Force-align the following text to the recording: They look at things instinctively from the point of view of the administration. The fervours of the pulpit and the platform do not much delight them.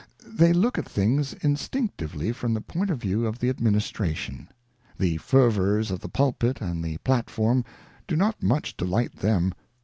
They 0.33 0.51
look 0.51 0.79
at 0.79 0.89
things 0.89 1.33
instinctively 1.43 2.31
from 2.31 2.55
the 2.55 2.59
point 2.61 2.89
of 2.89 2.97
view 2.99 3.27
of 3.27 3.37
the 3.37 3.49
administration. 3.49 4.47
The 4.97 5.17
fervours 5.17 5.91
of 5.91 5.99
the 5.99 6.09
pulpit 6.09 6.59
and 6.59 6.83
the 6.83 6.97
platform 7.03 7.63
do 8.07 8.15
not 8.15 8.41
much 8.41 8.75
delight 8.75 9.17
them. 9.17 9.53